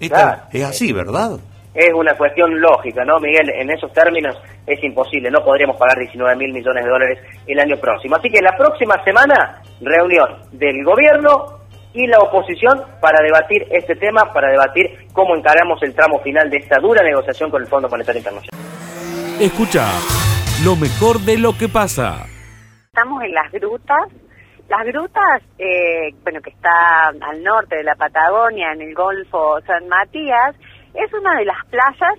[0.00, 0.42] Esta- Claro.
[0.52, 1.38] Es así, ¿verdad?
[1.72, 3.48] Es una cuestión lógica, ¿no, Miguel?
[3.54, 7.76] En esos términos es imposible, no podríamos pagar 19 mil millones de dólares el año
[7.76, 8.16] próximo.
[8.16, 11.60] Así que la próxima semana, reunión del gobierno
[11.92, 16.58] y la oposición para debatir este tema, para debatir cómo encaramos el tramo final de
[16.58, 18.60] esta dura negociación con el Fondo Monetario Internacional.
[19.40, 19.86] Escucha
[20.64, 22.26] lo mejor de lo que pasa.
[22.86, 24.08] Estamos en las grutas.
[24.68, 29.88] Las grutas, eh, bueno, que está al norte de la Patagonia, en el Golfo San
[29.88, 30.54] Matías,
[30.94, 32.18] es una de las playas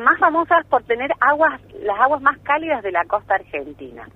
[0.00, 4.08] más famosas por tener aguas, las aguas más cálidas de la costa argentina.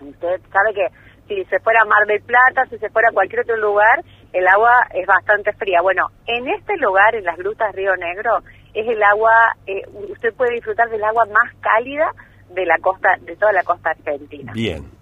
[0.00, 0.88] Usted sabe que
[1.28, 4.46] si se fuera a Mar del Plata, si se fuera a cualquier otro lugar, el
[4.46, 5.82] agua es bastante fría.
[5.82, 8.38] Bueno, en este lugar, en las grutas Río Negro,
[8.74, 12.12] es el agua, eh, usted puede disfrutar del agua más cálida
[12.50, 14.52] de la costa, de toda la costa argentina.
[14.52, 14.97] Bien.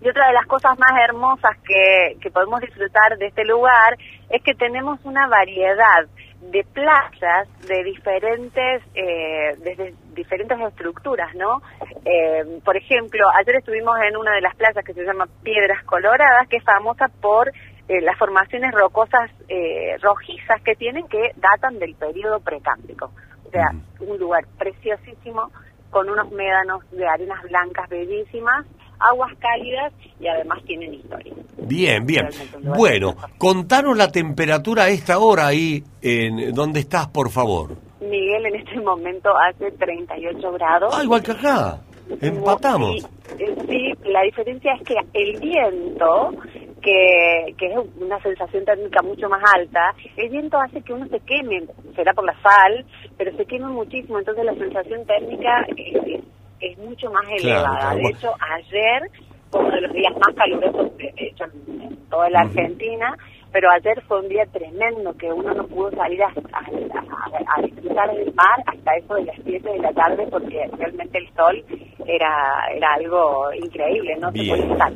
[0.00, 3.96] Y otra de las cosas más hermosas que, que podemos disfrutar de este lugar
[4.28, 6.06] es que tenemos una variedad
[6.40, 11.62] de playas de diferentes, eh, desde diferentes estructuras, ¿no?
[12.04, 16.46] Eh, por ejemplo, ayer estuvimos en una de las playas que se llama Piedras Coloradas,
[16.48, 17.48] que es famosa por
[17.88, 23.12] eh, las formaciones rocosas eh, rojizas que tienen que datan del periodo precámbrico.
[23.46, 25.50] O sea, un lugar preciosísimo
[25.90, 28.66] con unos médanos de arenas blancas bellísimas,
[28.98, 31.32] aguas cálidas y además tienen historia.
[31.58, 32.28] Bien, bien.
[32.62, 37.76] Bueno, contanos la temperatura a esta hora ahí, en donde estás, por favor.
[38.00, 40.94] Miguel en este momento hace 38 grados.
[40.96, 41.80] Ah, igual que acá.
[42.20, 43.02] Empatamos.
[43.02, 43.06] Sí,
[43.38, 46.32] eh, sí, la diferencia es que el viento,
[46.80, 51.18] que, que es una sensación térmica mucho más alta, el viento hace que uno se
[51.20, 51.64] queme,
[51.96, 52.84] será por la sal,
[53.16, 56.22] pero se quema muchísimo, entonces la sensación térmica es,
[56.60, 57.78] es- mucho más elevada.
[57.78, 57.96] claro.
[57.98, 59.10] De hecho, ayer
[59.50, 63.16] fue uno de los días más calurosos, de hecho, en, en toda la Argentina,
[63.52, 67.62] pero ayer fue un día tremendo que uno no pudo salir a, a- a- a
[67.62, 71.64] disfrutar del mar hasta eso de las 7 de la tarde porque realmente el sol
[72.06, 74.72] era, era algo increíble, no Bien.
[74.72, 74.92] estar.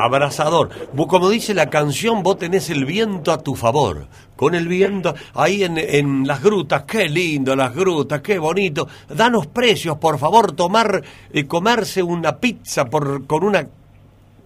[0.00, 0.70] Abrazador.
[1.06, 4.06] Como dice la canción, vos tenés el viento a tu favor.
[4.36, 8.88] Con el viento ahí en, en las grutas, qué lindo las grutas, qué bonito.
[9.08, 13.66] Danos precios, por favor, tomar, eh, comerse una pizza por con una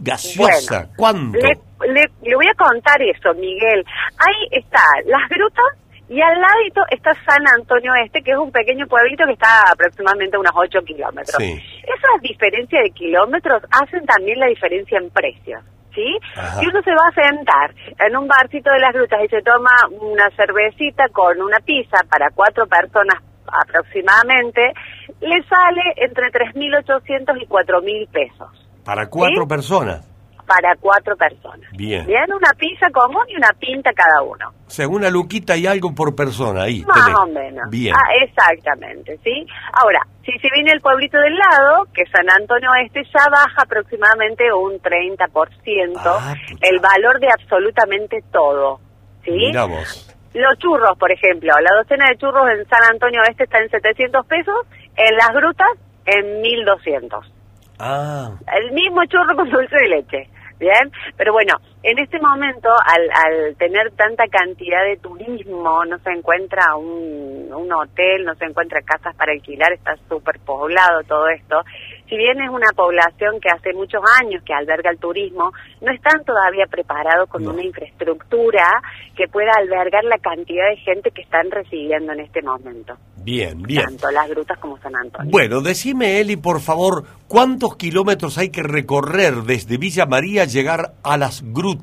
[0.00, 0.88] gaseosa.
[0.96, 1.38] ¿Cuánto?
[1.38, 1.58] Le,
[1.92, 3.84] le- le voy a contar eso, Miguel.
[4.18, 5.64] Ahí está las grutas
[6.08, 10.36] y al ladito está San Antonio Este, que es un pequeño pueblito que está aproximadamente
[10.36, 11.36] a unos 8 kilómetros.
[11.38, 11.52] Sí.
[11.82, 15.62] Esas diferencias de kilómetros hacen también la diferencia en precios.
[15.94, 16.18] ¿Sí?
[16.60, 17.74] Si uno se va a sentar
[18.06, 22.28] en un barcito de las grutas y se toma una cervecita con una pizza para
[22.34, 24.74] cuatro personas aproximadamente,
[25.20, 29.48] le sale entre 3.800 y 4.000 pesos Para cuatro ¿Sí?
[29.48, 30.06] personas.
[30.46, 31.68] para cuatro personas.
[31.72, 32.06] Bien.
[32.06, 34.48] Bien, una pizza común y una pinta cada uno.
[34.64, 36.84] O sea, una luquita y algo por persona ahí.
[36.86, 37.18] Más tenés.
[37.18, 37.68] o menos.
[37.68, 37.92] Bien.
[37.96, 39.44] Ah, exactamente, ¿sí?
[39.72, 44.44] Ahora, si se viene el pueblito del lado, que San Antonio Este, ya baja aproximadamente
[44.52, 48.78] un 30% Ah, el valor de absolutamente todo,
[49.24, 49.50] ¿sí?
[49.52, 50.16] Vos.
[50.32, 54.24] Los churros, por ejemplo, la docena de churros en San Antonio Este está en 700
[54.26, 54.54] pesos,
[54.94, 55.66] en las grutas
[56.04, 57.32] en 1200.
[57.78, 60.28] Ah, El mismo churro con dulce de leche.
[60.58, 61.54] Bien, pero bueno,
[61.86, 67.72] en este momento, al, al tener tanta cantidad de turismo, no se encuentra un, un
[67.72, 71.62] hotel, no se encuentra casas para alquilar, está súper poblado todo esto.
[72.08, 76.24] Si bien es una población que hace muchos años que alberga el turismo, no están
[76.24, 78.82] todavía preparados con una infraestructura
[79.16, 83.84] que pueda albergar la cantidad de gente que están recibiendo en este momento, bien, bien.
[83.84, 85.30] tanto las grutas como San Antonio.
[85.30, 91.16] Bueno, decime, Eli, por favor, ¿cuántos kilómetros hay que recorrer desde Villa María llegar a
[91.16, 91.75] las grutas?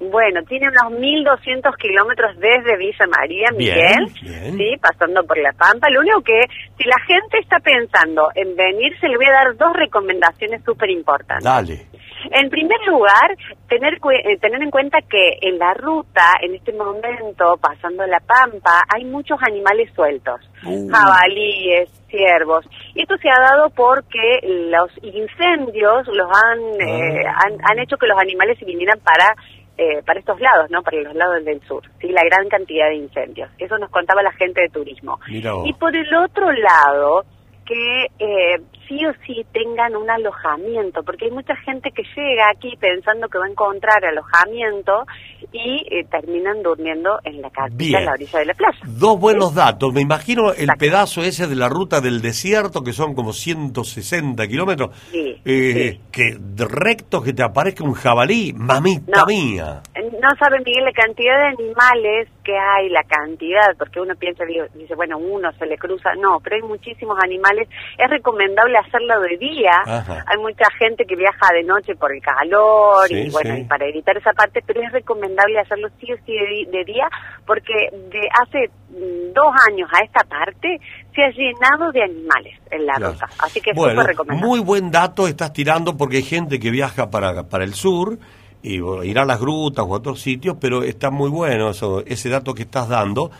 [0.00, 4.56] Bueno, tiene unos 1.200 kilómetros desde Villa María, Miguel, bien.
[4.56, 5.90] sí, pasando por La Pampa.
[5.90, 6.40] Lo único que,
[6.76, 11.44] si la gente está pensando en venirse, le voy a dar dos recomendaciones súper importantes.
[11.44, 11.86] Dale.
[12.30, 13.36] En primer lugar,
[13.68, 18.84] tener, eh, tener en cuenta que en la ruta, en este momento, pasando La Pampa,
[18.88, 20.40] hay muchos animales sueltos.
[20.64, 20.88] Uh.
[20.90, 22.64] Jabalíes, ciervos.
[22.94, 28.06] Y esto se ha dado porque los incendios los han, eh, han, han hecho que
[28.06, 29.34] los animales se vinieran para
[29.80, 30.82] eh, para estos lados, ¿no?
[30.82, 32.08] Para los lados del sur, ¿sí?
[32.08, 33.48] La gran cantidad de incendios.
[33.58, 35.20] Eso nos contaba la gente de turismo.
[35.28, 37.24] Y por el otro lado,
[37.64, 42.74] que eh, sí o sí tengan un alojamiento, porque hay mucha gente que llega aquí
[42.80, 45.04] pensando que va a encontrar alojamiento
[45.52, 47.96] y eh, terminan durmiendo en la casa, Bien.
[48.00, 48.78] en la orilla de la playa.
[48.86, 49.92] Dos buenos datos.
[49.92, 54.90] Me imagino el pedazo ese de la ruta del desierto, que son como 160 kilómetros,
[55.10, 59.26] Sí, eh, que de recto que te aparezca un jabalí, mamita No.
[59.26, 59.82] mía.
[60.20, 64.94] No saben, Miguel, la cantidad de animales que hay, la cantidad, porque uno piensa, dice,
[64.96, 66.10] bueno, uno se le cruza.
[66.18, 67.68] No, pero hay muchísimos animales.
[67.96, 69.70] Es recomendable hacerlo de día.
[69.84, 70.24] Ajá.
[70.26, 73.60] Hay mucha gente que viaja de noche por el calor Sí, y, bueno, sí.
[73.60, 76.32] y para evitar esa parte, pero es recomendable hacerlo sí o sí
[76.70, 77.08] de, día,
[77.46, 80.80] porque de hace mm, dos años a esta parte
[81.14, 83.12] se ha llenado de animales en la Claro.
[83.12, 83.28] ruta.
[83.38, 84.46] Así que es Bueno, súper recomendable.
[84.48, 88.18] muy buen dato estás tirando porque hay gente que viaja para, para el sur
[88.62, 92.02] y bueno, irá a las grutas o a otros sitios, pero está muy bueno eso,
[92.06, 93.30] ese dato que estás dando.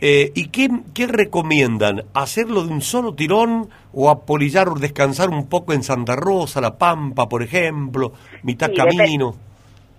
[0.00, 2.04] Eh, ¿Y qué, qué recomiendan?
[2.14, 6.76] ¿Hacerlo de un solo tirón o apolillar o descansar un poco en Santa Rosa, La
[6.76, 9.36] Pampa, por ejemplo, mitad Sí, camino?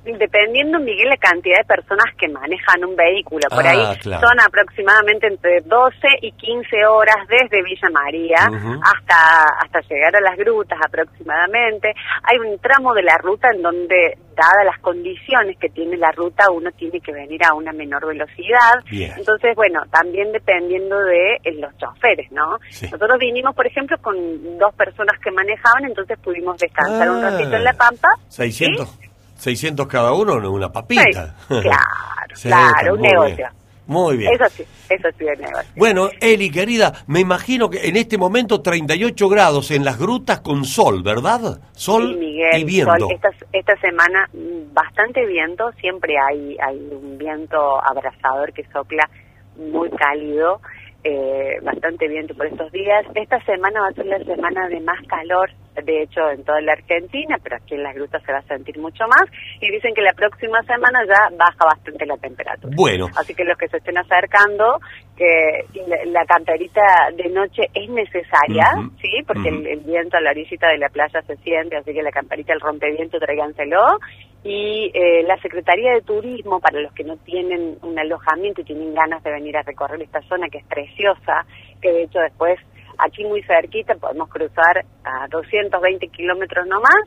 [0.06, 3.48] Dependiendo, Miguel, la cantidad de personas que manejan un vehículo.
[3.50, 4.28] Por Ah, ahí claro.
[4.28, 8.38] son aproximadamente entre 12 y 15 horas desde Villa María
[8.84, 11.94] hasta, hasta llegar a las grutas aproximadamente.
[12.24, 16.52] Hay un tramo de la ruta en donde, dadas las condiciones que tiene la ruta,
[16.52, 18.84] uno tiene que venir a una menor velocidad.
[18.90, 19.12] Bien.
[19.18, 22.58] Entonces, bueno, también dependiendo de eh, los choferes, ¿no?
[22.70, 22.86] Sí.
[22.92, 24.16] Nosotros vinimos, por ejemplo, con
[24.58, 27.30] dos personas que manejaban, entonces pudimos descansar un Ah.
[27.32, 28.10] ratito en La Pampa.
[28.28, 29.00] 600,
[29.46, 30.52] 600 cada uno, ¿no?
[30.52, 31.36] una papita.
[31.48, 31.76] Sí, claro,
[32.34, 33.36] Sí, claro, un negocio.
[33.38, 33.50] bien.
[33.88, 34.34] Muy bien.
[34.34, 35.72] Eso sí, eso sí es negocio.
[35.76, 40.66] Bueno, Eli, querida, me imagino que en este momento 38 grados en las grutas con
[40.66, 41.60] sol, ¿verdad?
[41.74, 42.98] Sol Sí, Miguel, y viento.
[42.98, 44.28] Sol, esta, esta semana
[44.74, 49.08] bastante viento, siempre hay, hay un viento abrasador que sopla
[49.56, 50.60] muy cálido,
[51.08, 53.06] eh, bastante viento por estos días.
[53.14, 56.74] Esta semana va a ser la semana de más calor, de hecho en toda la
[56.74, 59.30] Argentina, pero aquí en las grutas se va a sentir mucho más
[59.62, 62.74] y dicen que la próxima semana ya baja bastante la temperatura.
[62.76, 64.80] Bueno, Así que los que se estén acercando,
[65.16, 66.82] que la, la camperita
[67.16, 68.66] de noche es necesaria,
[69.00, 69.22] ¿sí?
[69.28, 72.52] Porque el viento a la orillita de la playa se siente, así que la camperita,
[72.52, 74.00] el rompeviento, tráiganselo.
[74.46, 78.94] Y eh, la Secretaría de Turismo, para los que no tienen un alojamiento y tienen
[78.94, 81.48] ganas de venir a recorrer esta zona que es preciosa,
[81.82, 82.60] que de hecho después
[83.00, 87.04] aquí muy cerquita podemos cruzar a 220 kilómetros nomás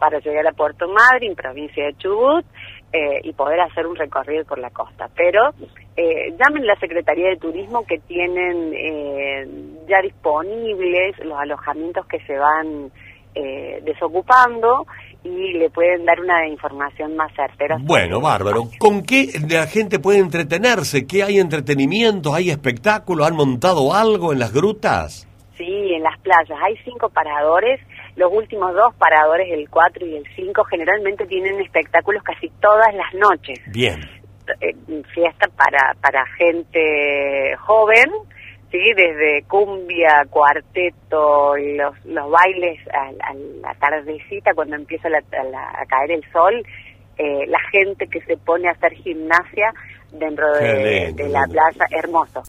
[0.00, 2.44] para llegar a Puerto Madryn, provincia de Chubut,
[2.92, 5.08] eh, y poder hacer un recorrido por la costa.
[5.14, 5.50] Pero
[5.96, 9.46] eh, llamen la Secretaría de Turismo que tienen eh,
[9.86, 12.90] ya disponibles los alojamientos que se van
[13.32, 14.86] eh, desocupando
[15.22, 17.76] y le pueden dar una información más certera.
[17.80, 18.64] Bueno, bárbaro.
[18.78, 21.06] ¿Con qué la gente puede entretenerse?
[21.06, 22.34] ¿Qué hay entretenimiento?
[22.34, 23.26] ¿Hay espectáculos?
[23.26, 25.26] ¿Han montado algo en las grutas?
[25.56, 26.58] Sí, en las playas.
[26.62, 27.80] Hay cinco paradores.
[28.16, 33.14] Los últimos dos paradores, el 4 y el 5, generalmente tienen espectáculos casi todas las
[33.14, 33.60] noches.
[33.66, 34.00] Bien.
[34.60, 34.74] Eh,
[35.14, 38.10] fiesta para, para gente joven,
[38.70, 38.78] ¿sí?
[38.96, 45.70] Desde cumbia, cuarteto, los, los bailes a, a la tardecita cuando empieza la- a, la-
[45.80, 46.62] a caer el sol,
[47.18, 49.72] eh, la gente que se pone a hacer gimnasia
[50.12, 50.64] dentro de,
[51.06, 52.42] lindo, de la plaza, hermoso.